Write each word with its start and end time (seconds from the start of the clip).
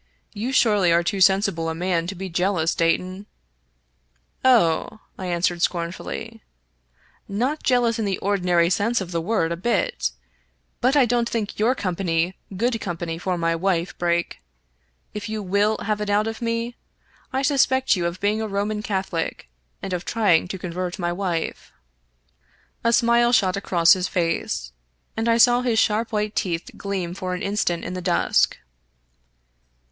"You 0.43 0.51
surely 0.51 0.91
are 0.91 1.03
too 1.03 1.21
sensible 1.21 1.69
a 1.69 1.75
man 1.75 2.07
to 2.07 2.15
be 2.15 2.27
jealous, 2.27 2.73
Dayton."" 2.73 3.27
Oh," 4.57 4.99
I 5.15 5.27
answered 5.27 5.61
scornfully," 5.61 6.41
not 7.27 7.61
jealous 7.61 7.99
in 7.99 8.05
the 8.05 8.17
ordi 8.19 8.41
nary 8.41 8.71
sense 8.71 8.99
of 8.99 9.11
the 9.11 9.21
word, 9.21 9.51
a 9.51 9.55
bit. 9.55 10.09
But 10.79 10.95
I 10.95 11.05
don't 11.05 11.29
think 11.29 11.59
your 11.59 11.75
company 11.75 12.35
good 12.57 12.81
company 12.81 13.19
for 13.19 13.37
my 13.37 13.55
wife, 13.55 13.95
Brake. 13.99 14.41
If 15.13 15.29
you 15.29 15.43
will 15.43 15.77
have 15.83 16.01
it 16.01 16.09
out 16.09 16.25
of 16.25 16.41
me, 16.41 16.75
I 17.31 17.43
suspect 17.43 17.95
you 17.95 18.07
of 18.07 18.19
being 18.19 18.41
a 18.41 18.47
Roman 18.47 18.81
Catho 18.81 19.13
lic, 19.13 19.49
and 19.83 19.93
of 19.93 20.03
trying 20.03 20.47
to 20.47 20.57
convert 20.57 20.97
my 20.97 21.11
wife." 21.13 21.71
A 22.83 22.91
smile 22.91 23.31
shot 23.31 23.55
across 23.55 23.93
his 23.93 24.07
face, 24.07 24.71
and 25.15 25.29
I 25.29 25.37
saw 25.37 25.61
his 25.61 25.77
sharp 25.77 26.11
white 26.11 26.35
teeth 26.35 26.71
gleam 26.75 27.13
for 27.13 27.35
an 27.35 27.43
instant 27.43 27.85
in 27.85 27.93
the 27.93 28.01
dusk. 28.01 28.57